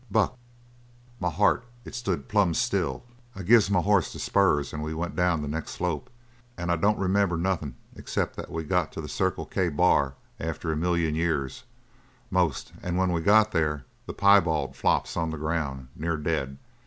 [0.09, 0.35] "Buck!"
[1.19, 3.03] "My heart, it stood plumb still!
[3.35, 6.09] I gives my hoss the spurs and we went down the next slope.
[6.57, 10.71] And I don't remember nothin' except that we got to the Circle K Bar after
[10.71, 11.65] a million years,
[12.31, 16.57] 'most, and when we got there the piebald flops on the ground near dead.